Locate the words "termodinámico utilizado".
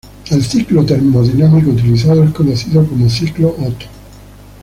0.83-2.23